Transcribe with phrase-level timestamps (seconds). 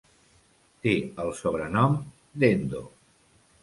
[0.85, 0.95] Té
[1.25, 2.01] el sobrenom
[2.41, 2.87] d'"Hendo".